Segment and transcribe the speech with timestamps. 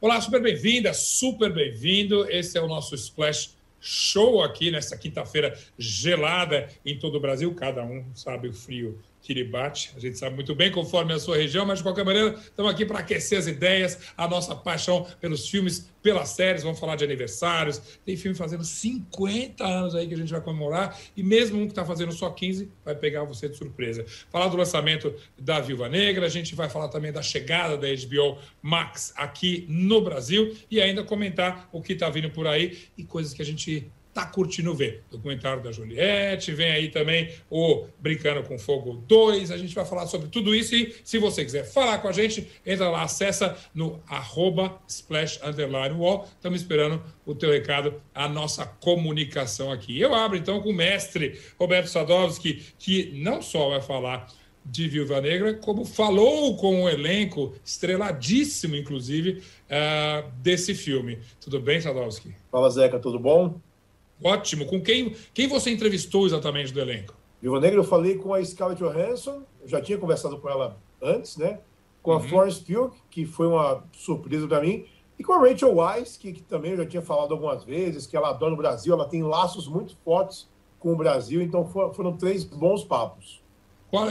[0.00, 2.30] Olá, super bem-vinda, super bem-vindo.
[2.30, 7.52] Esse é o nosso Splash Show aqui nessa quinta-feira gelada em todo o Brasil.
[7.52, 9.92] Cada um sabe o frio Kiribati.
[9.94, 12.86] A gente sabe muito bem conforme a sua região, mas de qualquer maneira, estamos aqui
[12.86, 16.62] para aquecer as ideias, a nossa paixão pelos filmes, pelas séries.
[16.62, 17.78] Vamos falar de aniversários.
[18.06, 21.72] Tem filme fazendo 50 anos aí que a gente vai comemorar, e mesmo um que
[21.72, 24.06] está fazendo só 15 vai pegar você de surpresa.
[24.30, 28.38] Falar do lançamento da Viúva Negra, a gente vai falar também da chegada da HBO
[28.62, 33.34] Max aqui no Brasil e ainda comentar o que está vindo por aí e coisas
[33.34, 35.04] que a gente está curtindo ver.
[35.10, 39.52] Documentário da Juliette, vem aí também o Brincando com Fogo 2.
[39.52, 42.48] A gente vai falar sobre tudo isso e se você quiser falar com a gente,
[42.66, 46.28] entra lá, acessa no arroba splash underline wall.
[46.36, 49.98] Estamos esperando o teu recado, a nossa comunicação aqui.
[50.00, 54.26] Eu abro então com o mestre Roberto Sadowski, que não só vai falar
[54.64, 61.18] de Viúva Negra, como falou com o elenco estreladíssimo, inclusive, uh, desse filme.
[61.40, 62.34] Tudo bem, Sadowski?
[62.50, 63.58] Fala, Zeca, tudo bom?
[64.22, 64.66] Ótimo.
[64.66, 67.14] Com quem, quem você entrevistou exatamente do elenco?
[67.40, 71.36] Viúva Negra, eu falei com a Scarlett Johansson, eu já tinha conversado com ela antes,
[71.36, 71.60] né?
[72.02, 72.22] Com a uhum.
[72.22, 74.86] Florence Pugh, que foi uma surpresa para mim,
[75.18, 78.16] e com a Rachel Weisz, que, que, também eu já tinha falado algumas vezes, que
[78.16, 82.16] ela adora o Brasil, ela tem laços muito fortes com o Brasil, então foram, foram
[82.16, 83.42] três bons papos.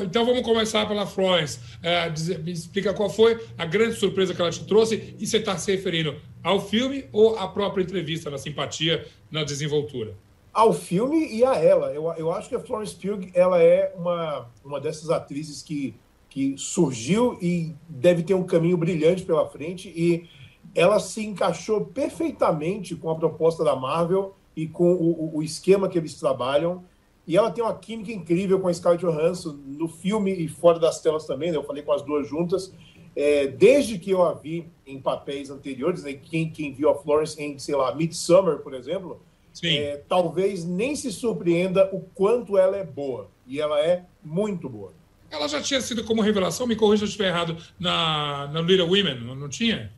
[0.04, 1.60] Então vamos começar pela Florence.
[1.84, 5.56] É, me explica qual foi a grande surpresa que ela te trouxe e você está
[5.58, 10.16] se referindo ao filme ou à própria entrevista, na simpatia, na desenvoltura?
[10.52, 11.94] Ao filme e a ela.
[11.94, 15.94] Eu, eu acho que a Florence Pugh ela é uma, uma dessas atrizes que,
[16.28, 20.28] que surgiu e deve ter um caminho brilhante pela frente e
[20.74, 25.98] ela se encaixou perfeitamente com a proposta da Marvel e com o, o esquema que
[25.98, 26.84] eles trabalham.
[27.28, 31.02] E ela tem uma química incrível com a Scarlett Johansson no filme e fora das
[31.02, 31.52] telas também.
[31.52, 31.58] Né?
[31.58, 32.74] Eu falei com as duas juntas.
[33.14, 36.14] É, desde que eu a vi em papéis anteriores, né?
[36.14, 39.22] quem, quem viu a Florence em, sei lá, Midsummer, por exemplo,
[39.64, 43.30] é, talvez nem se surpreenda o quanto ela é boa.
[43.46, 44.94] E ela é muito boa.
[45.30, 48.88] Ela já tinha sido como revelação, me corrija se eu estiver errado, na, na Little
[48.88, 49.92] Women, não, não tinha?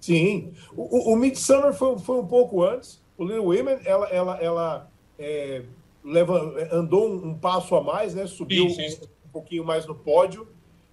[0.00, 0.52] Sim.
[0.74, 3.02] O, o, o Midsummer foi, foi um pouco antes.
[3.18, 5.62] O Little Women, ela, ela, ela é,
[6.04, 8.26] leva, andou um, passo a mais, né?
[8.26, 9.00] Subiu sim, sim.
[9.02, 10.48] Um, um, pouquinho mais no pódio.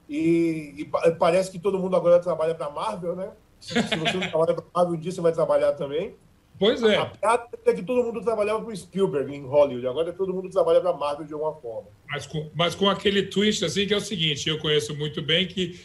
[0.07, 3.31] E, e, parece que todo mundo agora trabalha para a Marvel, né?
[3.59, 6.15] Se, se, você não trabalha para a Marvel, um dia você vai trabalhar também.
[6.59, 6.97] Pois é.
[6.97, 10.49] A, piada é que todo mundo trabalhava para o Spielberg em Hollywood, agora todo mundo
[10.49, 11.87] trabalha para a Marvel de alguma forma.
[12.09, 15.47] Mas com, mas com aquele twist assim que é o seguinte, eu conheço muito bem
[15.47, 15.79] que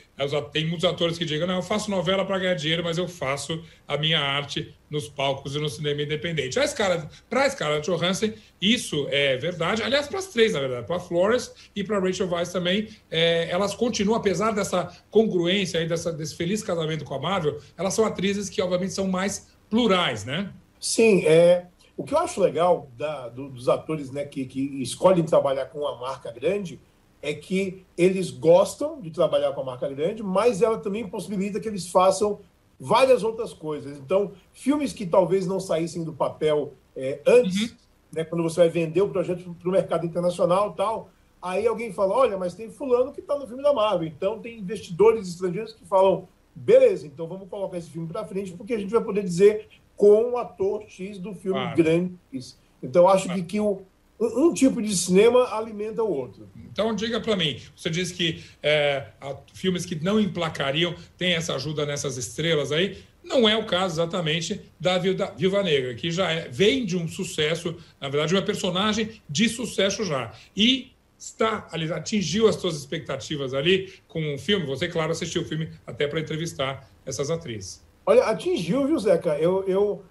[0.53, 3.63] tem muitos atores que digam, não, eu faço novela para ganhar dinheiro, mas eu faço
[3.87, 6.59] a minha arte nos palcos e no cinema independente.
[6.59, 9.83] Escala, para a escala de Johansson, isso é verdade.
[9.83, 12.89] Aliás, para as três, na verdade, para a Flores e para a Rachel Weisz também,
[13.11, 17.95] é, elas continuam, apesar dessa congruência aí, dessa, desse feliz casamento com a Marvel, elas
[17.95, 20.53] são atrizes que, obviamente, são mais plurais, né?
[20.85, 25.25] Sim, é, o que eu acho legal da, do, dos atores né, que, que escolhem
[25.25, 26.79] trabalhar com uma marca grande
[27.23, 31.67] é que eles gostam de trabalhar com a marca grande, mas ela também possibilita que
[31.67, 32.41] eles façam
[32.79, 33.97] várias outras coisas.
[33.97, 37.77] Então, filmes que talvez não saíssem do papel é, antes, uhum.
[38.13, 41.09] né, quando você vai vender o projeto para o mercado internacional tal,
[41.41, 44.07] aí alguém fala, olha, mas tem fulano que está no filme da Marvel.
[44.07, 48.75] Então, tem investidores estrangeiros que falam, beleza, então vamos colocar esse filme para frente, porque
[48.75, 49.67] a gente vai poder dizer
[49.97, 51.77] com o ator X do filme claro.
[51.77, 52.59] grande X.
[52.83, 53.41] Então, acho claro.
[53.41, 53.83] que, que o,
[54.21, 56.49] um, um, tipo de cinema alimenta o outro.
[56.71, 59.09] Então, diga para mim, você disse que é,
[59.53, 62.99] filmes que não emplacariam têm essa ajuda nessas estrelas aí.
[63.23, 67.77] Não é o caso exatamente da Viúva Negra, que já é, vem de um sucesso,
[67.99, 70.33] na verdade, uma personagem de sucesso já.
[70.55, 74.67] E está ali, atingiu as suas expectativas ali com o filme.
[74.67, 77.83] Você, claro, assistiu o filme até para entrevistar essas atrizes.
[78.07, 79.39] Olha, atingiu, viu, Zeca?
[79.39, 80.03] Eu, eu,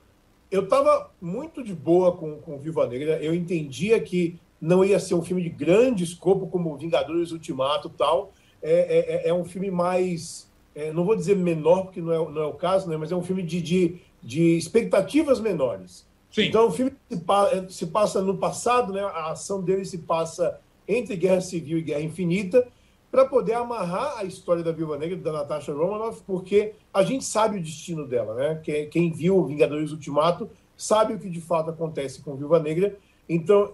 [0.49, 3.21] eu tava muito de boa com, com Viva Negra.
[3.21, 8.31] Eu entendia que não ia ser um filme de grande escopo como Vingadores Ultimato tal.
[8.61, 10.49] É, é, é um filme mais.
[10.73, 12.97] É, não vou dizer menor, porque não é, não é o caso, né?
[12.97, 16.07] mas é um filme de, de, de expectativas menores.
[16.31, 16.45] Sim.
[16.45, 17.21] Então, o filme se,
[17.69, 19.01] se passa no passado, né?
[19.01, 22.67] a ação dele se passa entre Guerra Civil e Guerra Infinita
[23.13, 27.59] para poder amarrar a história da Viúva Negra, da Natasha Romanoff, porque a gente sabe
[27.59, 28.59] o destino dela, né?
[28.63, 32.97] Quem, quem viu Vingadores Ultimato sabe o que de fato acontece com Viúva Negra.
[33.29, 33.73] Então,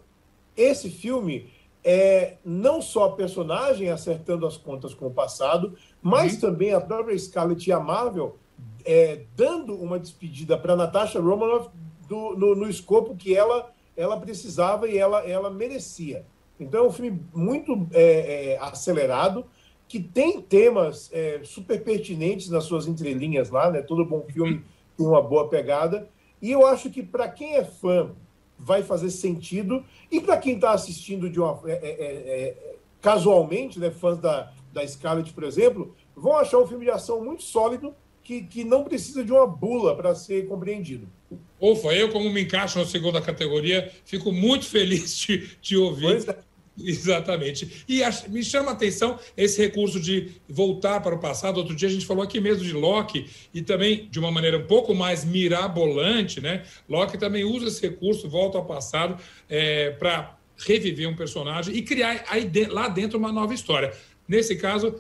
[0.57, 1.50] esse filme
[1.86, 6.41] é não só a personagem acertando as contas com o passado, mas uhum.
[6.41, 8.36] também a própria Scarlett e a Marvel
[8.83, 11.69] é, dando uma despedida para Natasha Romanoff
[12.09, 16.25] do, no, no escopo que ela, ela precisava e ela, ela merecia.
[16.60, 19.46] Então é um filme muito é, é, acelerado.
[19.88, 23.82] que tem temas é, super pertinentes nas suas entrelinhas lá, né?
[23.82, 24.64] Todo bom filme
[24.96, 26.08] tem uma boa pegada.
[26.42, 28.12] E eu acho que para quem é fã
[28.60, 29.84] vai fazer sentido.
[30.12, 34.86] E para quem está assistindo de uma, é, é, é, casualmente, né, fãs da, da
[34.86, 39.24] Scarlett, por exemplo, vão achar um filme de ação muito sólido que, que não precisa
[39.24, 41.08] de uma bula para ser compreendido.
[41.60, 46.30] Ufa, eu, como me encaixo na segunda categoria, fico muito feliz de, de ouvir.
[46.30, 46.49] É.
[46.84, 47.84] Exatamente.
[47.88, 51.58] E me chama a atenção esse recurso de voltar para o passado.
[51.58, 54.66] Outro dia a gente falou aqui mesmo de Locke e também de uma maneira um
[54.66, 56.64] pouco mais mirabolante, né?
[56.88, 62.26] Locke também usa esse recurso, volta ao passado, é, para reviver um personagem e criar
[62.30, 63.94] aí lá dentro uma nova história.
[64.28, 64.96] Nesse caso,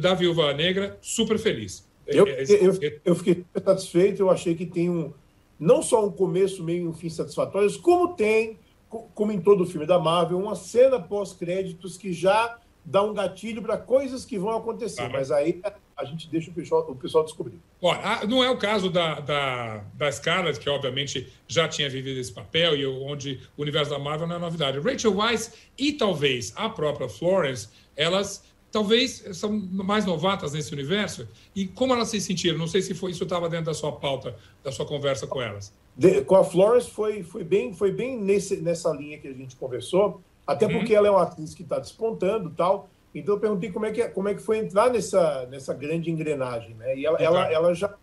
[0.00, 1.86] da Viúva Negra, super feliz.
[2.06, 5.12] Eu, é, eu, eu fiquei satisfeito, eu achei que tem um
[5.58, 9.86] não só um começo, meio e um fim satisfatórios, como tem como em todo filme
[9.86, 15.02] da Marvel, uma cena pós-créditos que já dá um gatilho para coisas que vão acontecer.
[15.02, 15.60] Ah, mas aí
[15.96, 17.58] a gente deixa o pessoal, o pessoal descobrir.
[17.82, 22.32] Olha, não é o caso da, da, da Scarlett, que obviamente já tinha vivido esse
[22.32, 24.78] papel e onde o universo da Marvel não é novidade.
[24.78, 31.26] Rachel Weisz e talvez a própria Florence, elas talvez são mais novatas nesse universo.
[31.54, 32.58] E como elas se sentiram?
[32.58, 35.72] Não sei se foi, isso estava dentro da sua pauta, da sua conversa com elas.
[35.96, 39.56] De, com a Florence foi, foi bem, foi bem nesse, nessa linha que a gente
[39.56, 40.72] conversou, até uhum.
[40.74, 42.88] porque ela é uma atriz que está despontando tal.
[43.14, 46.74] Então eu perguntei como é que, como é que foi entrar nessa, nessa grande engrenagem.
[46.74, 46.98] Né?
[46.98, 47.94] E ela, ela, ela já.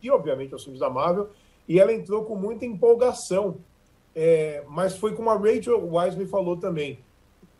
[0.00, 1.28] E obviamente os filmes da Marvel,
[1.68, 3.56] e ela entrou com muita empolgação.
[4.14, 7.00] É, mas foi como a Rachel Wise me falou também.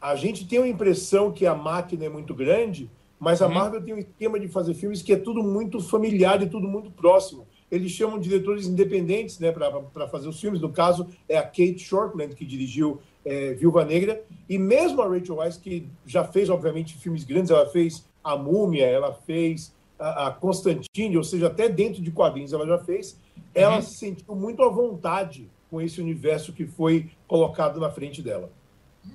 [0.00, 2.88] A gente tem a impressão que a máquina é muito grande,
[3.18, 3.54] mas a uhum.
[3.54, 6.90] Marvel tem um esquema de fazer filmes que é tudo muito familiar e tudo muito
[6.92, 10.60] próximo eles chamam diretores independentes né, para fazer os filmes.
[10.60, 15.36] No caso, é a Kate Shortland, que dirigiu é, Viúva Negra, e mesmo a Rachel
[15.36, 20.30] Weisz, que já fez, obviamente, filmes grandes, ela fez A Múmia, ela fez a, a
[20.32, 23.18] Constantine, ou seja, até dentro de quadrinhos ela já fez,
[23.54, 23.82] ela uhum.
[23.82, 28.50] se sentiu muito à vontade com esse universo que foi colocado na frente dela.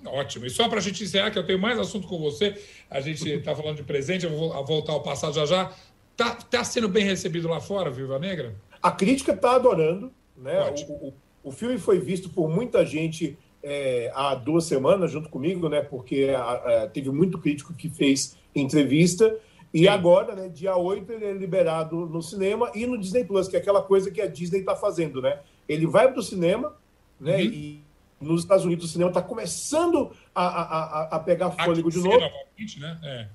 [0.06, 0.46] Ótimo.
[0.46, 2.60] E só para a gente encerrar, que eu tenho mais assunto com você,
[2.90, 5.72] a gente está falando de presente, eu vou voltar ao passado já já.
[6.16, 8.56] Tá, tá sendo bem recebido lá fora, Viva Negra?
[8.82, 10.12] A crítica está adorando.
[10.38, 10.60] Né?
[10.88, 11.14] O, o,
[11.46, 15.82] o, filme foi visto por muita gente é, há duas semanas, junto comigo, né?
[15.82, 19.36] porque a, a, teve muito crítico que fez entrevista.
[19.74, 19.88] E Sim.
[19.88, 23.60] agora, né, dia 8, ele é liberado no cinema e no Disney Plus, que é
[23.60, 25.22] aquela coisa que a Disney está fazendo.
[25.22, 25.40] Né?
[25.68, 26.74] Ele vai para o cinema
[27.20, 27.42] né, uhum.
[27.42, 27.84] e
[28.22, 32.20] nos Estados Unidos o cinema está começando a, a, a, pegar fôlego de novo.
[32.20, 33.00] Né?
[33.04, 33.28] É.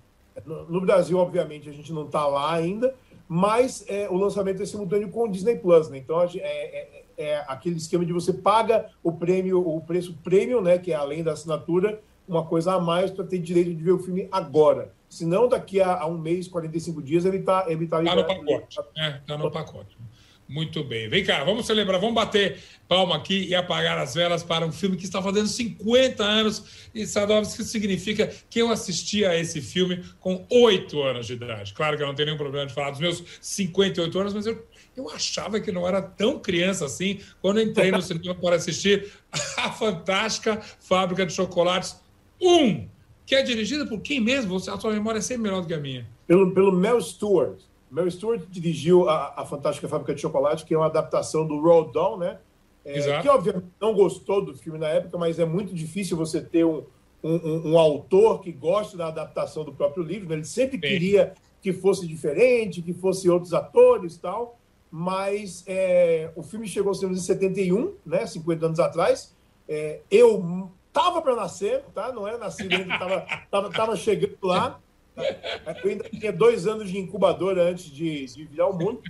[0.45, 2.95] No, Brasil, obviamente, a gente não está lá ainda,
[3.29, 5.99] mas é, o lançamento é simultâneo com o Disney Plus, né?
[5.99, 10.79] Então é, é, é, aquele esquema de você paga o prêmio, o preço prêmio, né?
[10.79, 13.99] Que é além da assinatura, uma coisa a mais para ter direito de ver o
[13.99, 14.93] filme agora.
[15.09, 18.25] Se não, daqui a, a, um mês, 45 dias, ele está ele tá, tá no
[18.25, 18.79] pacote.
[18.97, 19.99] É, tá no pacote.
[20.51, 21.09] Muito bem.
[21.09, 22.59] Vem cá, vamos celebrar, vamos bater
[22.89, 26.89] palma aqui e apagar as velas para um filme que está fazendo 50 anos.
[26.93, 31.73] E Sadovski significa que eu assisti a esse filme com 8 anos de idade.
[31.73, 34.67] Claro que eu não tenho nenhum problema de falar dos meus 58 anos, mas eu,
[34.97, 39.07] eu achava que não era tão criança assim quando entrei no cinema para assistir
[39.57, 41.95] a fantástica Fábrica de Chocolates
[42.43, 42.89] 1,
[43.25, 44.57] que é dirigida por quem mesmo?
[44.57, 46.09] A sua memória é sempre melhor do que a minha.
[46.27, 47.70] Pelo, pelo Mel Stewart.
[47.91, 51.93] Mel Stewart dirigiu a, a, Fantástica Fábrica de Chocolate, que é uma adaptação do Roald
[51.93, 52.39] Dahl, né?
[52.85, 56.65] É, que obviamente não gostou do filme na época, mas é muito difícil você ter
[56.65, 56.85] um,
[57.23, 60.29] um, um autor que goste da adaptação do próprio livro.
[60.29, 60.37] Né?
[60.37, 60.81] Ele sempre Sim.
[60.81, 64.59] queria que fosse diferente, que fosse outros atores tal.
[64.91, 68.27] Mas é, o filme chegou em 71, né?
[68.27, 69.37] 50 anos atrás.
[69.69, 72.11] É, eu tava para nascer, tá?
[72.13, 74.81] Não era nascido ainda, tava, tava, tava chegando lá.
[75.83, 79.03] Eu ainda tinha dois anos de incubadora antes de, de virar o mundo.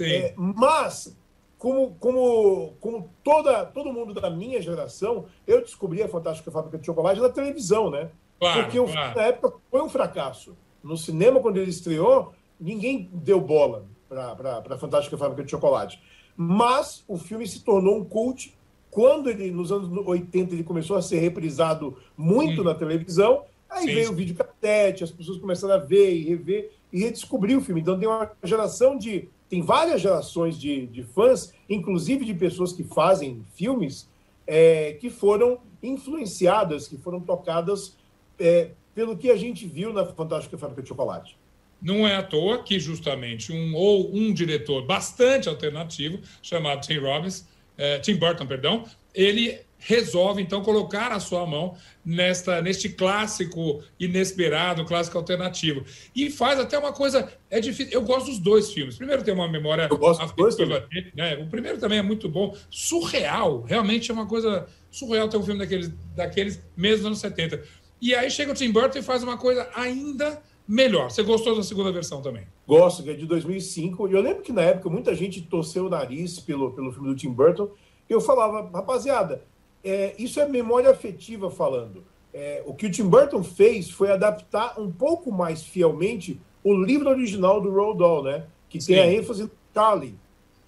[0.00, 1.16] É, mas,
[1.58, 6.86] como, como, como toda, todo mundo da minha geração, eu descobri a Fantástica Fábrica de
[6.86, 8.10] Chocolate na televisão, né?
[8.38, 9.16] Claro, Porque o claro.
[9.16, 10.56] na época foi um fracasso.
[10.82, 16.00] No cinema, quando ele estreou, ninguém deu bola para a Fantástica Fábrica de Chocolate.
[16.36, 18.54] Mas o filme se tornou um cult
[18.90, 22.64] quando ele, nos anos 80, ele começou a ser reprisado muito hum.
[22.64, 23.44] na televisão
[23.74, 23.94] Aí Sim.
[23.94, 27.80] veio o vídeo cassete, as pessoas começaram a ver e rever e redescobrir o filme.
[27.80, 29.28] Então tem uma geração de.
[29.50, 34.08] Tem várias gerações de, de fãs, inclusive de pessoas que fazem filmes,
[34.46, 37.96] é, que foram influenciadas, que foram tocadas
[38.38, 41.36] é, pelo que a gente viu na Fantástica Fábrica de Chocolate.
[41.82, 47.46] Não é à toa que justamente um ou um diretor bastante alternativo chamado Tim Robbins,
[47.76, 54.84] é, Tim Burton, perdão, ele resolve então colocar a sua mão nesta neste clássico inesperado,
[54.84, 55.84] clássico alternativo.
[56.14, 57.92] E faz até uma coisa é difícil.
[57.92, 58.96] Eu gosto dos dois filmes.
[58.96, 61.36] Primeiro tem uma memória eu gosto afetiva, né?
[61.36, 65.60] O primeiro também é muito bom, surreal, realmente é uma coisa surreal ter um filme
[65.60, 67.62] daqueles daqueles mesmo nos anos 70.
[68.00, 71.10] E aí chega o Tim Burton e faz uma coisa ainda melhor.
[71.10, 72.46] Você gostou da segunda versão também?
[72.66, 74.08] Gosto, que é de 2005.
[74.08, 77.14] E eu lembro que na época muita gente torceu o nariz pelo, pelo filme do
[77.14, 77.70] Tim Burton.
[78.08, 79.42] Eu falava, rapaziada,
[79.84, 82.02] é, isso é memória afetiva falando.
[82.32, 87.08] É, o que o Tim Burton fez foi adaptar um pouco mais fielmente o livro
[87.08, 88.44] original do Roald Dahl, né?
[88.68, 88.94] Que Sim.
[88.94, 90.14] tem a ênfase no Charlie.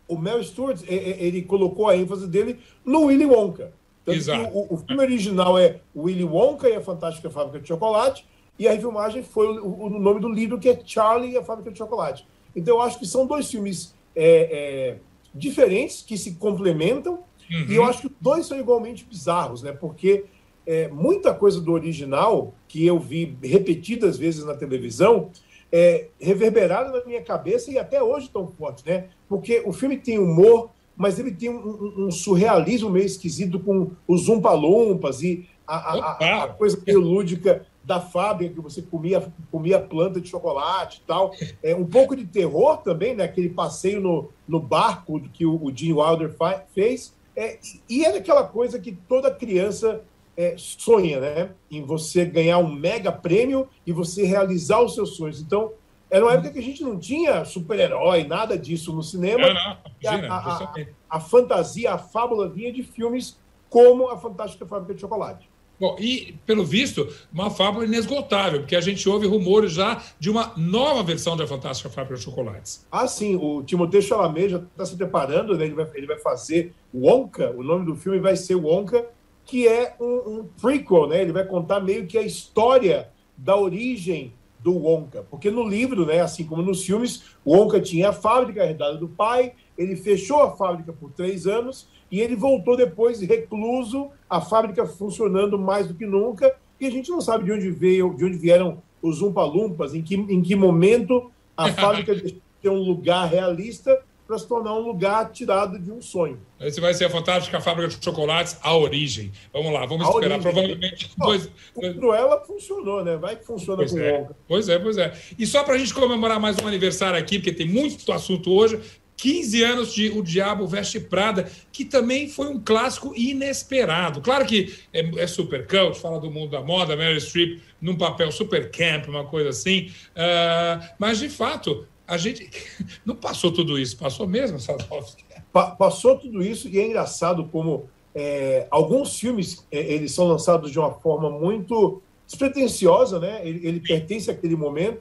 [0.06, 3.72] O Mel Stewart, é, é, ele colocou a ênfase dele no Willy Wonka.
[4.04, 4.56] Tanto Exato.
[4.56, 8.24] O, o, filme original é Willy Wonka e a Fantástica Fábrica de Chocolate,
[8.56, 11.72] e a refilmagem foi o, o, nome do livro, que é Charlie e a Fábrica
[11.72, 12.24] de Chocolate.
[12.54, 14.98] Então, eu acho que são dois filmes é, é,
[15.34, 17.18] diferentes, que se complementam,
[17.50, 17.66] uhum.
[17.68, 19.72] e eu acho que os dois são igualmente bizarros, né?
[19.72, 20.24] Porque
[20.66, 25.30] é, muita coisa do original, que eu vi repetidas vezes na televisão,
[25.70, 29.08] é reverberada na minha cabeça e até hoje tão forte, né?
[29.28, 34.28] Porque o filme tem humor, mas ele tem um, um surrealismo meio esquisito com os
[34.28, 40.20] umpalumpas e a, a, a, coisa meio lúdica da fábrica que você comia, comia planta
[40.20, 41.32] de chocolate e tal.
[41.62, 43.24] É, um pouco de terror também, né?
[43.24, 46.34] Aquele passeio no, no barco que o, o Gene Wilder
[46.74, 47.14] fez.
[47.36, 50.02] É, e é aquela coisa que toda criança
[50.36, 51.50] é, sonha, né?
[51.70, 55.40] Em você ganhar um mega prêmio e você realizar os seus sonhos.
[55.40, 55.72] Então,
[56.10, 59.48] era uma época que a gente não tinha super-herói, nada disso no cinema.
[59.48, 60.74] Não, não, imagina, a, a, a,
[61.10, 63.38] a, fantasia, a fábula vinha de filmes
[63.68, 65.50] como A Fantástica Fábrica de Chocolate.
[65.78, 70.52] Bom, e, pelo visto, uma fábula inesgotável, porque a gente ouve rumores já de uma
[70.56, 72.86] nova versão da Fantástica Fábrica de Chocolates.
[72.90, 73.36] Ah, sim.
[73.36, 75.66] O Timothée Chalamet já está se preparando, né?
[75.66, 79.06] ele, vai, ele vai fazer Wonka, o nome do filme vai ser Wonka,
[79.44, 81.22] que é um, um prequel, né?
[81.22, 85.24] Ele vai contar meio que a história da origem do Wonka.
[85.30, 89.08] Porque no livro, né, assim como nos filmes, o Wonka tinha a fábrica herdada do
[89.08, 94.86] pai, ele fechou a fábrica por três anos e ele voltou depois recluso, a fábrica
[94.86, 98.36] funcionando mais do que nunca, e a gente não sabe de onde veio, de onde
[98.36, 103.28] vieram os Umpa-Lumpas, em que, em que momento a fábrica deixou de ter um lugar
[103.28, 106.40] realista para se tornar um lugar tirado de um sonho.
[106.60, 109.30] Esse vai ser a fantástica fábrica de chocolates, a origem.
[109.52, 110.40] Vamos lá, vamos a esperar.
[110.40, 110.52] Origem.
[110.52, 111.10] Provavelmente.
[111.16, 111.50] Não, dois...
[111.94, 113.16] Cruella funcionou, né?
[113.16, 114.12] Vai que funciona pois com é.
[114.12, 114.36] Wonka.
[114.48, 115.16] Pois é, pois é.
[115.38, 118.80] E só para a gente comemorar mais um aniversário aqui, porque tem muito assunto hoje.
[119.16, 124.20] 15 anos de O Diabo Veste Prada, que também foi um clássico inesperado.
[124.20, 128.30] Claro que é, é super cult, fala do mundo da moda, Meryl Streep num papel
[128.30, 129.90] super camp, uma coisa assim.
[130.12, 132.50] Uh, mas, de fato, a gente
[133.04, 135.24] não passou tudo isso, passou mesmo, Sadowski.
[135.52, 140.70] Pa passou tudo isso e é engraçado como é, alguns filmes é, eles são lançados
[140.70, 143.46] de uma forma muito despretensiosa, né?
[143.46, 145.00] Ele, ele pertence àquele momento,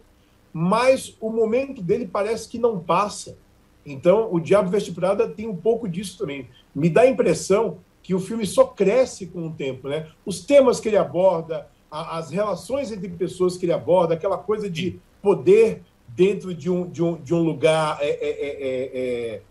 [0.54, 3.38] mas o momento dele parece que não passa.
[3.86, 6.48] Então, o Diabo Veste Prada tem um pouco disso também.
[6.74, 10.08] Me dá a impressão que o filme só cresce com o tempo, né?
[10.25, 14.70] Os temas que ele aborda, a, as relações entre pessoas que ele aborda, aquela coisa
[14.70, 19.42] de poder dentro de um, de um, de um lugar é, é, é, é, é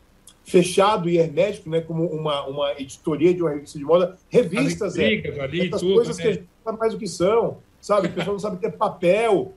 [0.44, 5.06] fechado e hermético, né, como uma, uma editoria de uma revista de moda, revistas, é,
[5.40, 6.22] ali, essas tudo, coisas né?
[6.22, 8.08] que a gente não sabe mais o que são, sabe?
[8.08, 9.52] A pessoa não sabe ter papel,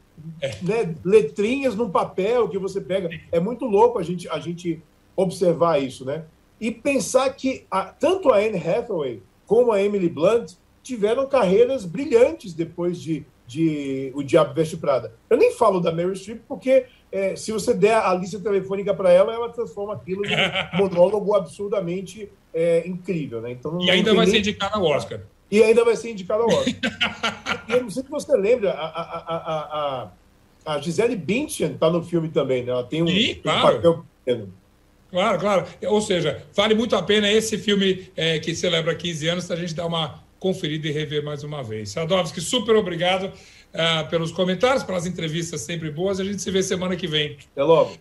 [0.61, 3.09] né, letrinhas num papel que você pega.
[3.31, 4.81] É muito louco a gente, a gente
[5.15, 6.25] observar isso, né?
[6.59, 12.53] E pensar que a, tanto a Anne Hathaway como a Emily Blunt tiveram carreiras brilhantes
[12.53, 15.13] depois de, de O Diabo Veste Prada.
[15.29, 19.11] Eu nem falo da Mary Streep porque é, se você der a lista telefônica para
[19.11, 23.41] ela, ela transforma aquilo em um monólogo absurdamente é, incrível.
[23.41, 23.51] Né?
[23.51, 24.35] Então, e ainda vai nem...
[24.35, 25.21] ser indicada ao Oscar.
[25.49, 27.63] E ainda vai ser indicada ao Oscar.
[27.69, 30.09] eu não sei se você lembra, a, a,
[30.65, 32.71] a, a Gisele Bündchen está no filme também, né?
[32.71, 33.67] Ela tem um, Sim, claro.
[33.67, 34.53] um papel pequeno.
[35.09, 35.65] Claro, claro.
[35.85, 39.73] Ou seja, vale muito a pena esse filme é, que celebra 15 anos, a gente
[39.73, 41.89] dar uma conferida e rever mais uma vez.
[41.89, 46.19] Sadovski, super obrigado uh, pelos comentários, pelas entrevistas sempre boas.
[46.19, 47.37] A gente se vê semana que vem.
[47.53, 47.97] Até logo.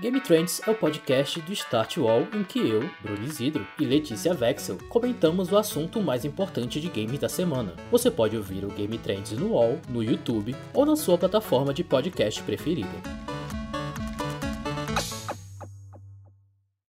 [0.00, 4.34] Game Trends é o podcast do Start Wall em que eu, Bruno Isidro e Letícia
[4.34, 7.74] Vexel comentamos o assunto mais importante de games da semana.
[7.92, 11.84] Você pode ouvir o Game Trends no Wall, no YouTube ou na sua plataforma de
[11.84, 12.90] podcast preferida.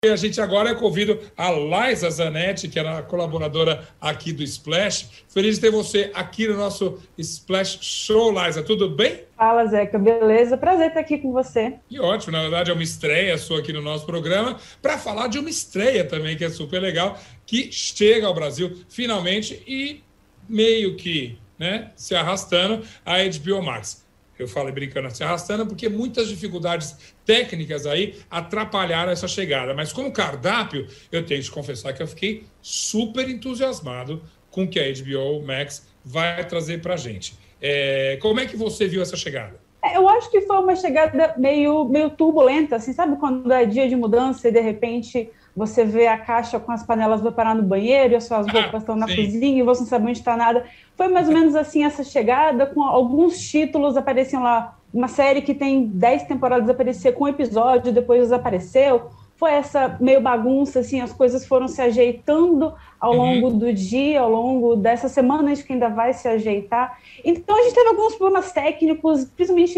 [0.08, 5.24] A gente agora convida a Liza Zanetti, que é a colaboradora aqui do Splash.
[5.28, 8.62] Feliz de ter você aqui no nosso Splash Show, Liza.
[8.62, 9.24] Tudo bem?
[9.36, 9.98] Fala, Zeca.
[9.98, 10.56] Beleza?
[10.56, 11.74] Prazer estar aqui com você.
[11.86, 12.32] Que ótimo.
[12.32, 16.02] Na verdade, é uma estreia sua aqui no nosso programa para falar de uma estreia
[16.02, 20.02] também, que é super legal, que chega ao Brasil finalmente e
[20.48, 24.08] meio que né, se arrastando a HBO Max
[24.42, 29.74] eu falei brincando se arrastando, porque muitas dificuldades técnicas aí atrapalharam essa chegada.
[29.74, 34.80] Mas como cardápio, eu tenho que confessar que eu fiquei super entusiasmado com o que
[34.80, 37.38] a HBO Max vai trazer para a gente.
[37.60, 39.60] É, como é que você viu essa chegada?
[39.82, 43.88] É, eu acho que foi uma chegada meio, meio turbulenta, assim, sabe quando é dia
[43.88, 47.62] de mudança e de repente você vê a caixa com as panelas vai parar no
[47.62, 49.16] banheiro e as suas ah, roupas estão na sim.
[49.16, 50.64] cozinha e você não sabe onde está nada.
[50.96, 54.76] Foi mais ou menos assim essa chegada, com alguns títulos apareciam lá.
[54.92, 59.10] Uma série que tem 10 temporadas aparecia com um episódio, depois desapareceu.
[59.36, 63.18] Foi essa meio bagunça, assim, as coisas foram se ajeitando ao uhum.
[63.18, 66.98] longo do dia, ao longo dessa semana, acho que ainda vai se ajeitar.
[67.24, 69.76] Então a gente teve alguns problemas técnicos, principalmente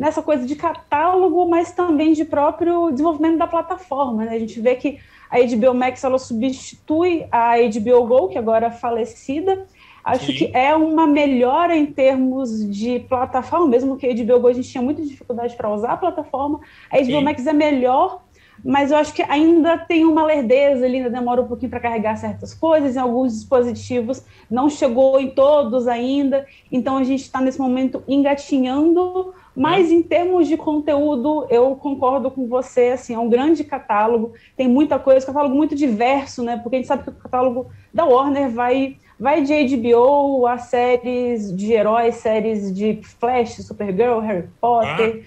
[0.00, 4.24] nessa coisa de catálogo, mas também de próprio desenvolvimento da plataforma.
[4.24, 4.34] Né?
[4.34, 4.98] A gente vê que
[5.30, 9.66] a HBO Max ela substitui a HBO Go, que agora é falecida.
[10.02, 10.32] Acho Sim.
[10.32, 14.70] que é uma melhora em termos de plataforma, mesmo que a HBO Go a gente
[14.70, 16.60] tinha muita dificuldade para usar a plataforma.
[16.90, 17.22] A HBO Sim.
[17.22, 18.22] Max é melhor,
[18.64, 22.16] mas eu acho que ainda tem uma lerdeza ali, ainda demora um pouquinho para carregar
[22.16, 27.58] certas coisas em alguns dispositivos, não chegou em todos ainda, então a gente está nesse
[27.58, 33.64] momento engatinhando mas em termos de conteúdo, eu concordo com você, assim, é um grande
[33.64, 36.56] catálogo, tem muita coisa, catálogo muito diverso, né?
[36.56, 41.54] Porque a gente sabe que o catálogo da Warner vai vai de HBO a séries
[41.54, 45.26] de heróis, séries de Flash, Supergirl, Harry Potter,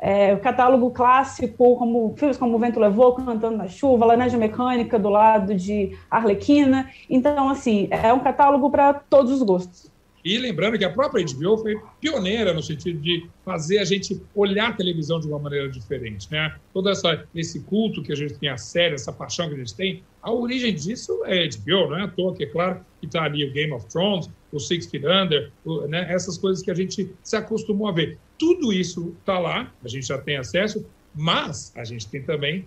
[0.00, 0.08] ah.
[0.08, 4.98] é, o catálogo clássico, como filmes como O Vento Levou, Cantando na Chuva, Laranja Mecânica
[4.98, 6.90] do lado de Arlequina.
[7.10, 9.94] Então, assim, é um catálogo para todos os gostos.
[10.26, 14.70] E lembrando que a própria HBO foi pioneira no sentido de fazer a gente olhar
[14.70, 16.56] a televisão de uma maneira diferente, né?
[16.74, 19.72] Todo essa, esse culto que a gente tem a série, essa paixão que a gente
[19.76, 23.22] tem, a origem disso é HBO, não é à toa que é claro que está
[23.22, 26.12] ali o Game of Thrones, o Six Feet Under, o, né?
[26.12, 28.18] essas coisas que a gente se acostumou a ver.
[28.36, 30.84] Tudo isso está lá, a gente já tem acesso,
[31.14, 32.64] mas a gente tem também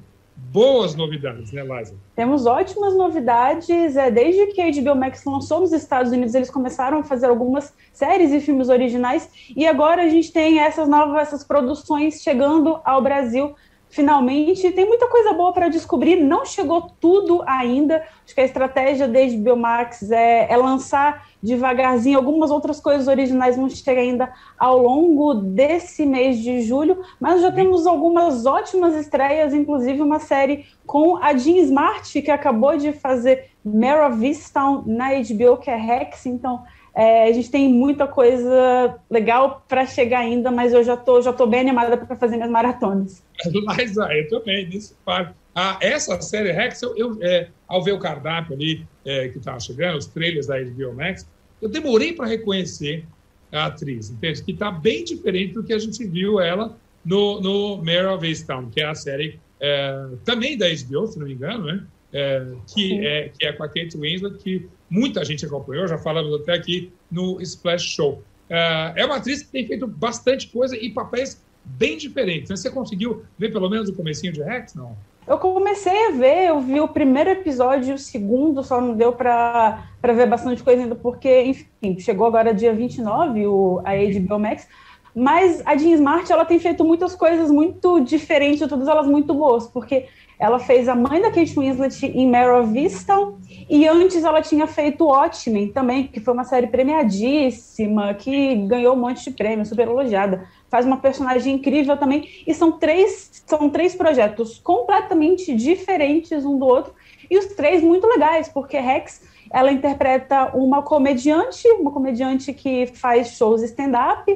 [0.52, 1.96] boas novidades, né, Liza?
[2.16, 3.96] Temos ótimas novidades.
[3.96, 7.74] É, desde que a HBO Max lançou nos Estados Unidos, eles começaram a fazer algumas
[7.94, 13.02] séries e filmes originais, e agora a gente tem essas novas essas produções chegando ao
[13.02, 13.54] Brasil
[13.90, 14.72] finalmente.
[14.72, 18.04] Tem muita coisa boa para descobrir, não chegou tudo ainda.
[18.24, 22.18] Acho que a estratégia desde Biomax é, é lançar devagarzinho.
[22.18, 27.52] Algumas outras coisas originais vão chegar ainda ao longo desse mês de julho, mas já
[27.52, 33.50] temos algumas ótimas estreias, inclusive uma série com a Jean Smart, que acabou de fazer
[33.64, 36.64] Mare of Easttown na HBO, que é Rex, então
[37.00, 41.32] é, a gente tem muita coisa legal para chegar ainda, mas eu já tô, já
[41.32, 43.24] tô bem animada para fazer minhas maratonas.
[43.64, 45.34] Mas ah, eu também, nesse parte.
[45.56, 49.62] Ah, essa série Rex, eu, eu é, ao ver o cardápio ali é, que estava
[49.62, 51.26] chegando, os trailers da HBO Max,
[51.62, 53.06] eu demorei para reconhecer
[53.50, 54.44] a atriz, entende?
[54.44, 58.70] Que está bem diferente do que a gente viu ela no, no Mare of Easttown,
[58.70, 61.82] que é a série é, também da HBO, se não me engano, né?
[62.12, 66.42] É, que, é, que é com a Kate Winslet, que muita gente acompanhou, já falamos
[66.42, 68.24] até aqui no Splash Show.
[68.50, 72.50] É, é uma atriz que tem feito bastante coisa e papéis bem diferentes.
[72.50, 74.98] Você conseguiu ver pelo menos o comecinho de Rex, não?
[75.28, 79.14] Eu comecei a ver, eu vi o primeiro episódio e o segundo, só não deu
[79.14, 84.68] para ver bastante coisa ainda, porque, enfim, chegou agora dia 29, o, a HBO Max,
[85.14, 89.68] mas a Jean Smart, ela tem feito muitas coisas muito diferentes, todas elas muito boas,
[89.68, 90.08] porque
[90.40, 93.38] ela fez a mãe da Kate Winslet em of Easttown,
[93.70, 99.00] e antes ela tinha feito Watchmen também, que foi uma série premiadíssima, que ganhou um
[99.00, 100.48] monte de prêmio, super elogiada.
[100.70, 102.28] Faz uma personagem incrível também.
[102.48, 106.94] E são três, são três projetos completamente diferentes um do outro,
[107.30, 109.22] e os três muito legais, porque Rex
[109.52, 114.32] ela interpreta uma comediante, uma comediante que faz shows stand-up,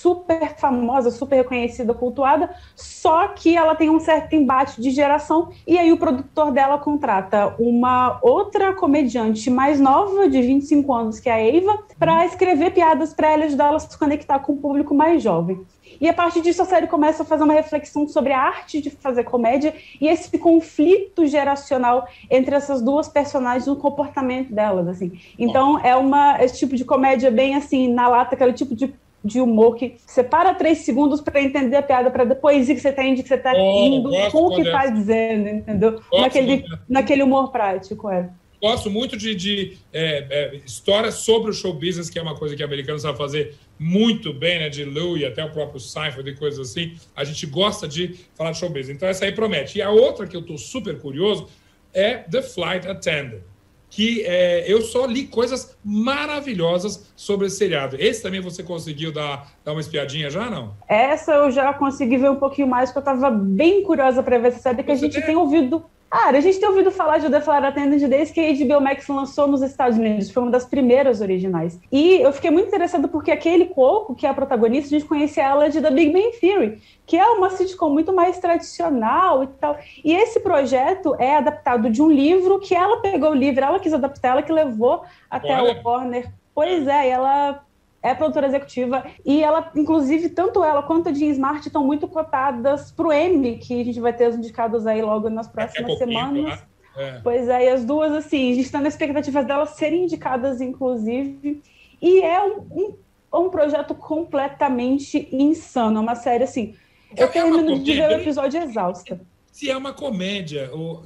[0.00, 5.78] super famosa, super reconhecida, cultuada, só que ela tem um certo embate de geração e
[5.78, 11.32] aí o produtor dela contrata uma outra comediante mais nova, de 25 anos, que é
[11.32, 14.94] a Eva, para escrever piadas para ela ajudar ela a se conectar com o público
[14.94, 15.64] mais jovem.
[16.00, 18.90] E a partir disso a série começa a fazer uma reflexão sobre a arte de
[18.90, 25.18] fazer comédia e esse conflito geracional entre essas duas personagens no comportamento delas, assim.
[25.38, 29.40] Então é uma esse tipo de comédia bem assim na lata, aquele tipo de de
[29.40, 33.04] humor que separa três segundos para entender a piada, para depois ir que você está
[33.04, 36.00] indo, que você está oh, indo com o que está dizendo, entendeu?
[36.12, 38.30] naquele, naquele humor prático, é.
[38.60, 42.56] Gosto muito de, de é, é, histórias sobre o show business, que é uma coisa
[42.56, 44.68] que o americano sabe fazer muito bem, né?
[44.68, 46.96] De Lou e até o próprio Seinfeld e coisas assim.
[47.14, 48.96] A gente gosta de falar de show business.
[48.96, 49.78] Então, essa aí promete.
[49.78, 51.46] E a outra que eu estou super curioso
[51.94, 53.42] é The Flight Attendant
[53.90, 57.96] que é, eu só li coisas maravilhosas sobre esse seriado.
[57.98, 60.74] Esse também você conseguiu dar, dar uma espiadinha já, não?
[60.88, 64.48] Essa eu já consegui ver um pouquinho mais, porque eu estava bem curiosa para ver
[64.48, 67.40] essa série, que a gente tem ouvido Cara, a gente tem ouvido falar de The
[67.40, 70.30] Flight Attendant desde que a HBO Max lançou nos Estados Unidos.
[70.30, 71.78] Foi uma das primeiras originais.
[71.92, 75.44] E eu fiquei muito interessada porque aquele Coco, que é a protagonista, a gente conhecia
[75.44, 79.76] ela de The Big Bang Theory, que é uma sitcom muito mais tradicional e tal.
[80.02, 83.92] E esse projeto é adaptado de um livro que ela pegou o livro, ela quis
[83.92, 85.78] adaptar, ela que levou até Olha.
[85.78, 86.32] a Warner.
[86.54, 87.62] Pois é, ela
[88.02, 92.92] é produtora executiva e ela, inclusive, tanto ela quanto a Jean Smart estão muito cotadas
[92.92, 95.96] para o Emmy, que a gente vai ter os indicados aí logo nas próximas é
[95.96, 96.44] semanas.
[96.44, 96.58] Né?
[96.96, 97.20] É.
[97.22, 101.62] Pois é, e as duas, assim, a gente está na expectativa delas serem indicadas, inclusive.
[102.00, 102.96] E é um, um,
[103.32, 106.74] um projeto completamente insano, é uma série assim.
[107.16, 109.20] Eu é termino de ver o episódio exausta.
[109.50, 111.02] Se é uma comédia, o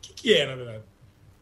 [0.00, 0.82] que, que é, na verdade?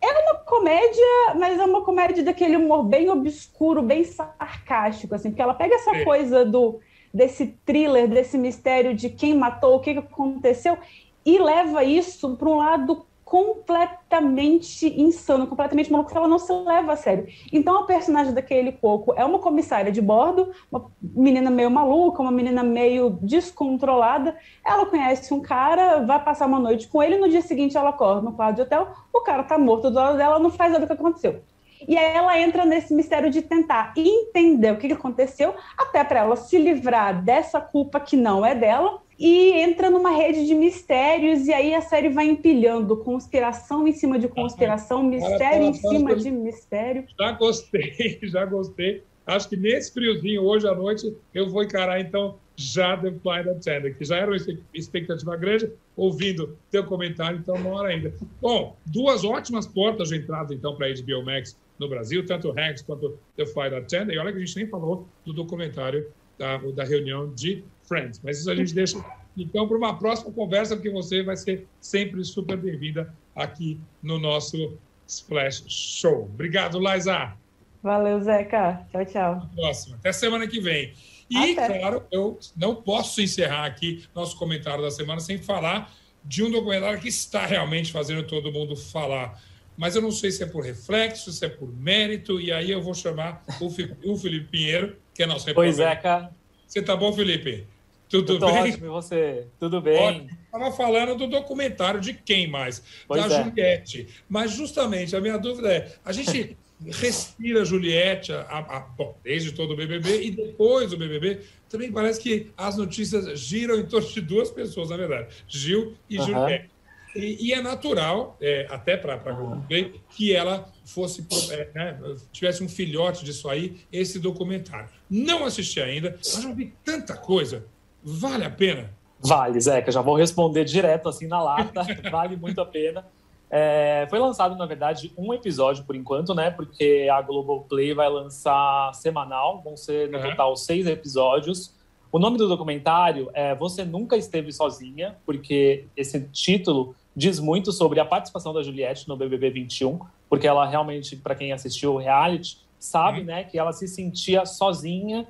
[0.02, 5.42] É uma comédia, mas é uma comédia daquele humor bem obscuro, bem sarcástico, assim, porque
[5.42, 6.04] ela pega essa é.
[6.04, 6.80] coisa do
[7.14, 10.78] desse thriller, desse mistério de quem matou, o que aconteceu,
[11.24, 16.96] e leva isso para um lado completamente insano, completamente maluco, ela não se leva a
[16.96, 17.26] sério.
[17.50, 22.30] Então, a personagem daquele Coco é uma comissária de bordo, uma menina meio maluca, uma
[22.30, 24.36] menina meio descontrolada.
[24.62, 28.20] Ela conhece um cara, vai passar uma noite com ele, no dia seguinte ela acorda
[28.20, 30.86] no quarto de hotel, o cara tá morto do lado dela, não faz nada do
[30.86, 31.40] que aconteceu.
[31.86, 36.36] E aí ela entra nesse mistério de tentar entender o que aconteceu, até para ela
[36.36, 41.52] se livrar dessa culpa que não é dela e entra numa rede de mistérios, e
[41.52, 47.04] aí a série vai empilhando conspiração em cima de conspiração, mistério em cima de mistério.
[47.16, 49.04] Já gostei, já gostei.
[49.24, 53.94] Acho que nesse friozinho, hoje à noite, eu vou encarar, então, já The Flight Attendant,
[53.96, 54.36] que já era uma
[54.74, 58.12] expectativa grande, ouvindo teu comentário, então não hora ainda.
[58.40, 62.52] Bom, duas ótimas portas de entrada, então, para a HBO Max no Brasil, tanto o
[62.52, 66.56] Hanks quanto The Flight Attendant, e olha que a gente nem falou do documentário da,
[66.56, 68.20] da reunião de Friends.
[68.22, 69.04] Mas isso a gente deixa,
[69.36, 74.78] então, para uma próxima conversa, porque você vai ser sempre super bem-vinda aqui no nosso
[75.06, 76.24] Splash Show.
[76.24, 77.34] Obrigado, Laisa.
[77.82, 78.86] Valeu, Zeca.
[78.92, 79.32] Tchau, tchau.
[79.32, 79.96] Até a próxima.
[79.96, 80.92] Até semana que vem.
[81.28, 81.78] E, Até.
[81.78, 85.92] claro, eu não posso encerrar aqui nosso comentário da semana sem falar
[86.24, 89.40] de um documentário que está realmente fazendo todo mundo falar.
[89.76, 92.82] Mas eu não sei se é por reflexo, se é por mérito, e aí eu
[92.82, 93.70] vou chamar o
[94.18, 95.74] Felipe Pinheiro, que é nosso repórter.
[95.74, 96.30] Pois é, cara.
[96.66, 97.66] Você tá bom, Felipe?
[98.08, 98.72] Tudo bem?
[98.72, 99.46] Ótimo, e você?
[99.58, 100.28] Tudo bem?
[100.44, 102.82] Estava falando do documentário de quem mais?
[103.08, 103.44] Pois da é.
[103.44, 104.06] Juliette.
[104.28, 109.72] Mas justamente a minha dúvida é: a gente respira Juliette a, a, bom, desde todo
[109.72, 114.20] o BBB e depois do BBB também parece que as notícias giram em torno de
[114.20, 116.26] duas pessoas, na verdade, Gil e uhum.
[116.26, 116.70] Juliette.
[117.14, 119.62] E, e, é natural, é, até para uhum.
[120.10, 121.98] que ela fosse é, né,
[122.32, 124.88] tivesse um filhote disso aí, esse documentário.
[125.10, 127.66] Não assisti ainda, mas já vi tanta coisa
[128.02, 128.90] Vale a pena?
[129.20, 129.92] Vale, Zeca.
[129.92, 131.82] Já vou responder direto assim na lata.
[132.10, 133.06] vale muito a pena.
[133.48, 136.50] É, foi lançado, na verdade, um episódio por enquanto, né?
[136.50, 140.30] Porque a Globoplay vai lançar semanal, vão ser no uhum.
[140.30, 141.74] total seis episódios.
[142.10, 148.00] O nome do documentário é Você Nunca Esteve Sozinha, porque esse título diz muito sobre
[148.00, 152.58] a participação da Juliette no BBB 21, porque ela realmente, para quem assistiu o reality,
[152.78, 153.26] sabe, uhum.
[153.26, 155.26] né, que ela se sentia sozinha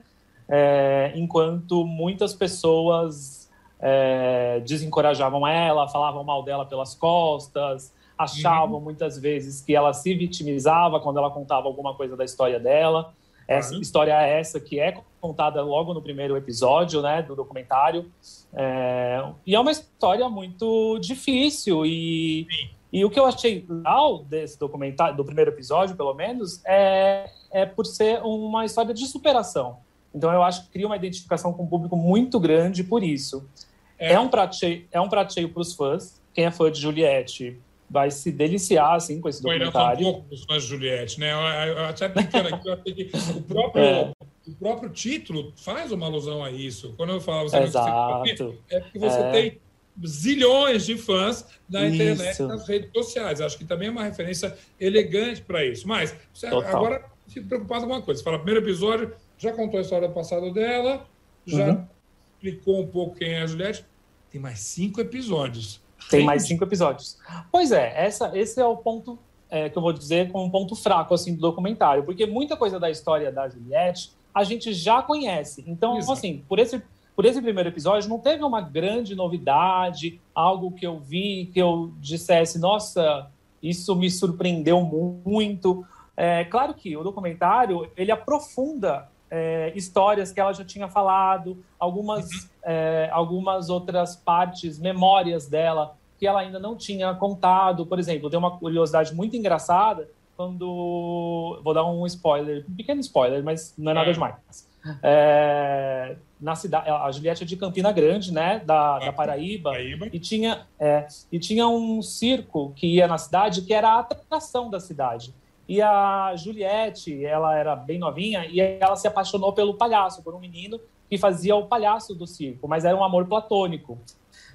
[0.48, 8.84] é, enquanto muitas pessoas é, desencorajavam ela, falavam mal dela pelas costas, achavam uhum.
[8.84, 13.12] muitas vezes que ela se vitimizava quando ela contava alguma coisa da história dela.
[13.48, 13.80] Essa uhum.
[13.80, 14.92] história é essa que é
[15.22, 18.10] contada logo no primeiro episódio, né, do documentário.
[18.52, 22.48] É, e é uma história muito difícil e,
[22.92, 27.64] e o que eu achei legal desse documentário, do primeiro episódio, pelo menos, é, é
[27.64, 29.78] por ser uma história de superação.
[30.12, 33.48] Então eu acho que cria uma identificação com o público muito grande por isso.
[33.96, 36.20] É, é um prato cheio, é um para os fãs.
[36.34, 40.08] Quem é fã de Juliette vai se deliciar assim com esse documentário.
[40.08, 41.32] um pouco os fãs de Juliette, né?
[41.32, 44.12] Eu, eu até brincando aqui, eu achei que o próprio, é.
[44.46, 46.94] O próprio título faz uma alusão a isso.
[46.96, 48.58] Quando eu falo você Exato.
[48.68, 49.30] é porque você é.
[49.30, 49.60] tem
[50.06, 51.94] zilhões de fãs na isso.
[51.94, 53.40] internet, nas redes sociais.
[53.40, 55.86] Acho que também é uma referência elegante para isso.
[55.86, 58.18] Mas você, agora fico preocupado com uma coisa.
[58.18, 61.06] Você fala, primeiro episódio, já contou a história do passado dela,
[61.46, 61.86] já uhum.
[62.34, 63.84] explicou um pouco quem é a Juliette.
[64.30, 65.80] Tem mais cinco episódios.
[66.10, 67.18] Tem mais cinco episódios.
[67.50, 70.74] Pois é, essa, esse é o ponto é, que eu vou dizer como um ponto
[70.74, 75.64] fraco assim do documentário, porque muita coisa da história da Juliette a gente já conhece.
[75.66, 76.12] Então, Exato.
[76.12, 76.82] assim, por esse
[77.14, 81.92] por esse primeiro episódio não teve uma grande novidade, algo que eu vi que eu
[81.98, 83.30] dissesse, nossa,
[83.62, 85.84] isso me surpreendeu muito.
[86.16, 92.24] É, claro que o documentário ele aprofunda é, histórias que ela já tinha falado, algumas,
[92.24, 92.48] uhum.
[92.64, 97.84] é, algumas outras partes, memórias dela que ela ainda não tinha contado.
[97.84, 103.42] Por exemplo, tem uma curiosidade muito engraçada quando vou dar um spoiler, um pequeno spoiler,
[103.42, 104.12] mas não é nada é.
[104.12, 104.72] demais.
[105.02, 110.18] É, na cidade, a Juliette é de Campina Grande, né, da, da Paraíba, Paraíba, e
[110.18, 114.80] tinha é, e tinha um circo que ia na cidade que era a atração da
[114.80, 115.32] cidade.
[115.68, 120.40] E a Juliette, ela era bem novinha e ela se apaixonou pelo palhaço, por um
[120.40, 123.98] menino que fazia o palhaço do circo, mas era um amor platônico.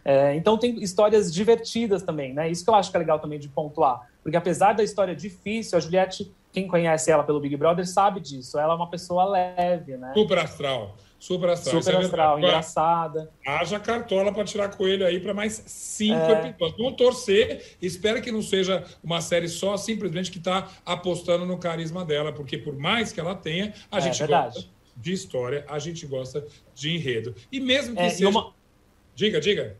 [0.03, 2.49] É, então tem histórias divertidas também, né?
[2.49, 5.77] Isso que eu acho que é legal também de pontuar, porque apesar da história difícil,
[5.77, 8.59] a Juliette, quem conhece ela pelo Big Brother sabe disso.
[8.59, 10.11] Ela é uma pessoa leve, né?
[10.13, 10.97] Super astral.
[11.17, 11.81] Super astral.
[11.81, 13.31] Super é astral, engraçada.
[13.47, 16.49] Haja cartola para tirar coelho aí para mais cinco é.
[16.49, 16.77] episódios.
[16.77, 17.77] Vamos torcer.
[17.81, 22.57] Espero que não seja uma série só simplesmente que está apostando no carisma dela, porque
[22.57, 24.55] por mais que ela tenha, a é, gente verdade.
[24.55, 27.33] gosta de história, a gente gosta de enredo.
[27.49, 28.27] E mesmo que é, seja.
[28.27, 28.51] Uma...
[29.15, 29.77] Diga, diga.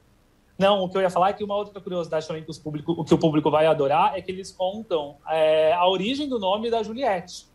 [0.58, 2.92] Não, o que eu ia falar é que uma outra curiosidade também que, os público,
[2.94, 6.72] o que o público vai adorar é que eles contam é, a origem do nome
[6.72, 7.46] da Juliette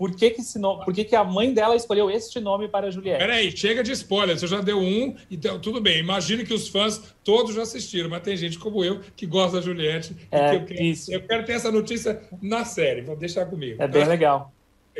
[0.00, 2.86] por que, que, esse nome, por que, que a mãe dela escolheu este nome para
[2.86, 3.18] a Juliette?
[3.18, 4.38] Peraí, chega de spoiler.
[4.38, 5.98] Você já deu um, então tudo bem.
[5.98, 9.62] Imagino que os fãs todos já assistiram, mas tem gente como eu que gosta da
[9.62, 10.16] Juliette.
[10.30, 11.12] É, eu, quero, isso.
[11.12, 13.02] eu quero ter essa notícia na série.
[13.02, 13.74] Vou deixar comigo.
[13.74, 13.92] É tá?
[13.92, 14.50] bem legal.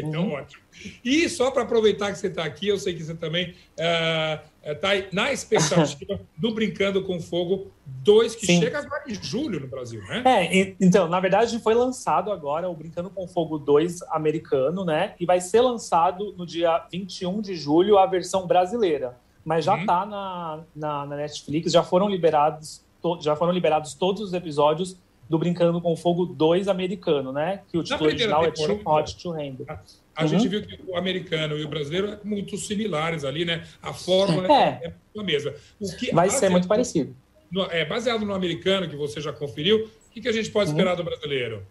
[0.01, 0.33] Então, uhum.
[0.33, 0.63] ótimo.
[1.05, 5.15] E só para aproveitar que você está aqui, eu sei que você também está uh,
[5.15, 8.61] na expectativa do Brincando com Fogo 2, que Sim.
[8.61, 10.23] chega agora em julho no Brasil, né?
[10.25, 15.15] É, então, na verdade, foi lançado agora o Brincando com Fogo 2 americano, né?
[15.19, 19.17] E vai ser lançado no dia 21 de julho a versão brasileira.
[19.45, 20.11] Mas já está uhum.
[20.11, 22.85] na, na, na, Netflix, já foram liberados,
[23.21, 24.99] já foram liberados todos os episódios
[25.31, 27.63] do Brincando com Fogo 2 americano, né?
[27.71, 29.65] Que o título original é Too Hot to Handle.
[29.69, 29.79] A,
[30.17, 30.29] a uhum.
[30.29, 33.65] gente viu que o americano e o brasileiro é muito similares ali, né?
[33.81, 35.55] A fórmula é, é a mesma.
[35.81, 37.15] O que, Vai ser muito parecido.
[37.49, 40.69] No, é, baseado no americano, que você já conferiu, o que, que a gente pode
[40.71, 40.77] uhum.
[40.77, 41.65] esperar do brasileiro?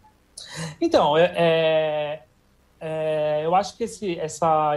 [0.80, 2.24] Então, é, é,
[2.80, 4.76] é, eu acho que esse, essa,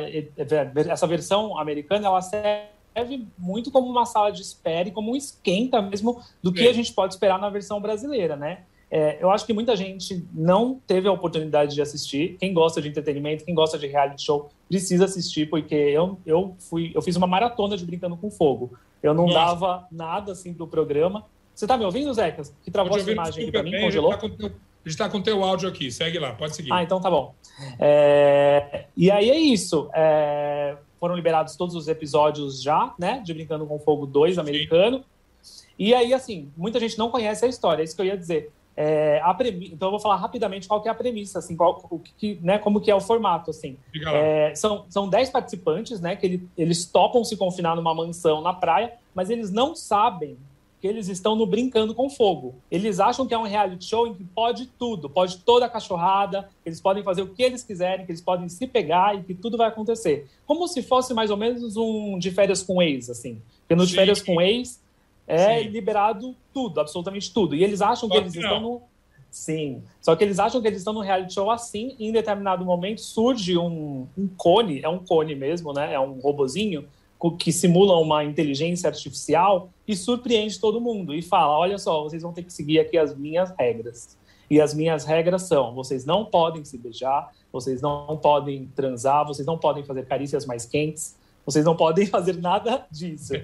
[0.90, 5.81] essa versão americana, ela serve muito como uma sala de espera e como um esquenta
[5.81, 8.64] mesmo do que a gente pode esperar na versão brasileira, né?
[8.95, 12.37] É, eu acho que muita gente não teve a oportunidade de assistir.
[12.39, 16.93] Quem gosta de entretenimento, quem gosta de reality show, precisa assistir, porque eu, eu, fui,
[16.95, 18.75] eu fiz uma maratona de Brincando com Fogo.
[19.03, 19.39] Eu não Nossa.
[19.39, 21.25] dava nada assim pro programa.
[21.55, 22.43] Você tá me ouvindo, Zeca?
[22.63, 24.13] Que travou essa imagem aqui para mim, bem, congelou?
[24.13, 24.51] A gente
[24.85, 26.71] está com o teu áudio aqui, segue lá, pode seguir.
[26.71, 27.35] Ah, então tá bom.
[27.79, 28.85] É...
[28.95, 29.89] E aí é isso.
[29.95, 30.77] É...
[31.01, 33.23] Foram liberados todos os episódios já, né?
[33.25, 35.03] De Brincando com Fogo 2 americano.
[35.41, 35.67] Sim.
[35.79, 38.53] E aí, assim, muita gente não conhece a história, é isso que eu ia dizer.
[38.77, 41.99] É, a Então eu vou falar rapidamente qual que é a premissa, assim, qual, o
[41.99, 43.77] que, né, como que é o formato, assim.
[44.15, 48.53] É, são, são dez participantes, né, que ele, eles topam se confinar numa mansão na
[48.53, 50.37] praia, mas eles não sabem
[50.83, 52.57] que eles estão no brincando com fogo.
[52.69, 56.49] Eles acham que é um reality show em que pode tudo, pode toda a cachorrada,
[56.67, 59.57] eles podem fazer o que eles quiserem, que eles podem se pegar e que tudo
[59.57, 60.29] vai acontecer.
[60.45, 63.41] Como se fosse mais ou menos um de férias com ex, assim.
[63.61, 64.82] Porque no de férias com ex
[65.27, 65.69] é Sim.
[65.69, 67.55] liberado tudo, absolutamente tudo.
[67.55, 68.83] E eles acham que eles estão no.
[69.31, 69.83] Sim.
[70.01, 73.01] Só que eles acham que eles estão no reality show assim, e em determinado momento
[73.01, 75.95] surge um, um cone, é um cone mesmo, né?
[75.95, 76.87] É um robozinho
[77.31, 82.33] que simula uma inteligência artificial e surpreende todo mundo e fala: olha só, vocês vão
[82.33, 84.19] ter que seguir aqui as minhas regras.
[84.51, 89.47] E as minhas regras são: vocês não podem se beijar, vocês não podem transar, vocês
[89.47, 93.35] não podem fazer carícias mais quentes, vocês não podem fazer nada disso.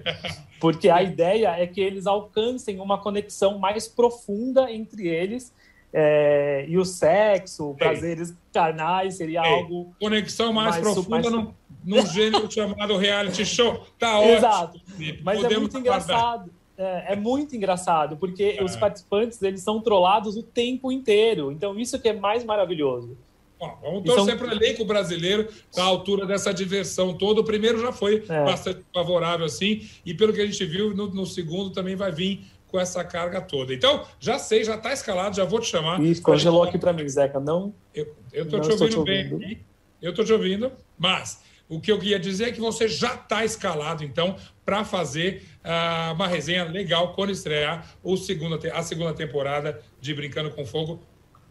[0.60, 5.52] Porque a ideia é que eles alcancem uma conexão mais profunda entre eles.
[5.90, 9.54] É, e o sexo, prazeres carnais, seria Ei.
[9.54, 9.94] algo.
[9.98, 13.86] Conexão mais, mais profunda num, num gênero chamado reality show.
[13.98, 14.34] Tá ótimo.
[14.34, 14.80] Exato.
[15.22, 16.50] Mas é muito engraçado.
[16.76, 18.62] É, é, muito engraçado, porque é.
[18.62, 21.50] os participantes eles são trollados o tempo inteiro.
[21.50, 23.16] Então, isso que é mais maravilhoso.
[23.58, 24.38] Bom, vamos torcer são...
[24.38, 27.40] para o elenco brasileiro estar à altura dessa diversão toda.
[27.40, 28.44] O primeiro já foi é.
[28.44, 32.44] bastante favorável, assim, e pelo que a gente viu, no, no, segundo também vai vir
[32.68, 33.74] com essa carga toda.
[33.74, 36.00] Então, já sei, já está escalado, já vou te chamar.
[36.02, 37.40] Isso, congelou aqui para mim, Zeca.
[37.40, 37.74] Não.
[37.94, 39.58] Eu estou te ouvindo te bem aqui.
[40.00, 43.44] Eu estou te ouvindo, mas O que eu queria dizer é que você já está
[43.44, 49.78] escalado, então, para fazer uh, uma resenha legal quando estrear o segunda, a segunda temporada
[50.00, 51.02] de Brincando com Fogo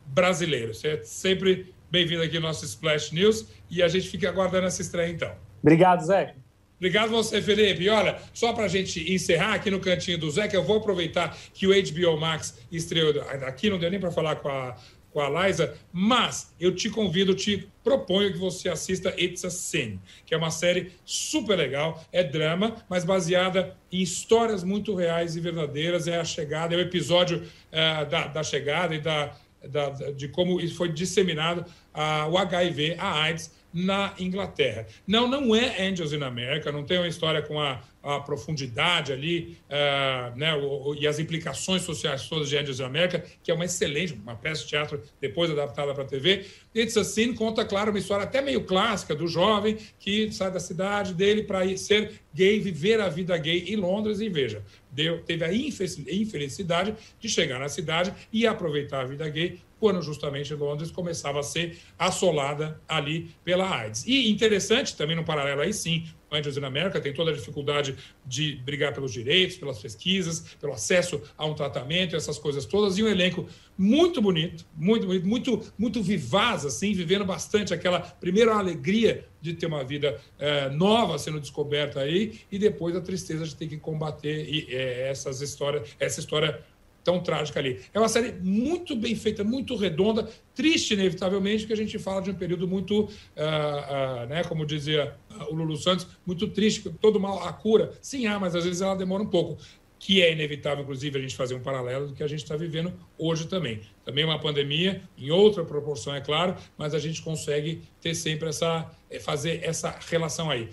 [0.08, 0.74] brasileiro.
[0.74, 5.10] Você sempre bem-vindo aqui no nosso Splash News e a gente fica aguardando essa estreia,
[5.10, 5.32] então.
[5.62, 6.36] Obrigado, Zé.
[6.78, 7.84] Obrigado você, Felipe.
[7.84, 10.78] E olha, só para a gente encerrar aqui no cantinho do Zé, que eu vou
[10.78, 13.20] aproveitar que o HBO Max estreou.
[13.46, 14.76] Aqui não deu nem para falar com a,
[15.12, 20.00] com a Liza, mas eu te convido, te proponho que você assista It's a Sin,
[20.24, 25.40] que é uma série super legal, é drama, mas baseada em histórias muito reais e
[25.40, 26.08] verdadeiras.
[26.08, 29.36] É a chegada, é o episódio uh, da, da chegada e da,
[29.70, 31.66] da, de como foi disseminado
[31.96, 34.88] uh, o HIV, a AIDS, na Inglaterra.
[35.06, 39.58] Não, não é Angels in America, não tem uma história com a, a profundidade ali
[39.70, 43.54] uh, né, o, o, e as implicações sociais todas de Angels in America, que é
[43.54, 46.46] uma excelente, uma peça de teatro depois adaptada para a TV.
[46.76, 51.14] It's Assim conta, claro, uma história até meio clássica do jovem que sai da cidade
[51.14, 54.64] dele para ser gay, viver a vida gay em Londres e veja,
[54.98, 60.54] deu, teve a infelicidade de chegar na cidade e aproveitar a vida gay quando justamente
[60.54, 64.06] Londres começava a ser assolada ali pela AIDS.
[64.06, 68.56] E interessante, também no paralelo aí sim, Angels in America tem toda a dificuldade de
[68.58, 73.08] brigar pelos direitos, pelas pesquisas, pelo acesso a um tratamento, essas coisas todas, e um
[73.08, 79.54] elenco muito bonito, muito bonito, muito, muito vivaz, assim, vivendo bastante aquela primeira alegria de
[79.54, 83.78] ter uma vida é, nova sendo descoberta aí, e depois a tristeza de ter que
[83.78, 86.62] combater e, é, essas histórias, essa história
[87.08, 87.80] tão trágica ali.
[87.94, 92.32] É uma série muito bem feita, muito redonda, triste, inevitavelmente, porque a gente fala de
[92.32, 95.16] um período muito, uh, uh, né, como dizia
[95.50, 97.94] o Lulu Santos, muito triste, todo mal a cura.
[98.02, 99.58] Sim, há, mas às vezes ela demora um pouco.
[99.98, 102.94] Que é inevitável, inclusive, a gente fazer um paralelo do que a gente está vivendo
[103.18, 103.80] hoje também.
[104.04, 108.92] Também uma pandemia, em outra proporção, é claro, mas a gente consegue ter sempre essa,
[109.10, 110.70] eh, fazer essa relação aí.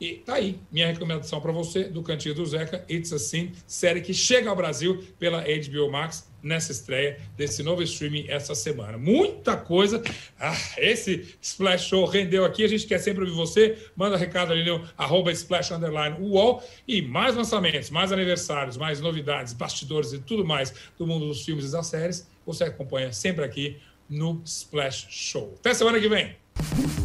[0.00, 4.12] E tá aí, minha recomendação para você do Cantinho do Zeca, It's Assim, série que
[4.12, 8.98] chega ao Brasil pela HBO Max nessa estreia desse novo streaming essa semana.
[8.98, 10.02] Muita coisa.
[10.38, 12.64] Ah, esse Splash Show rendeu aqui.
[12.64, 13.78] A gente quer sempre ouvir você.
[13.96, 16.62] Manda recado ali no arroba Splash Underline UOL.
[16.86, 21.66] E mais lançamentos, mais aniversários, mais novidades, bastidores e tudo mais do mundo dos filmes
[21.66, 22.28] e das séries.
[22.44, 23.78] Você acompanha sempre aqui
[24.08, 25.54] no Splash Show.
[25.60, 27.03] Até semana que vem.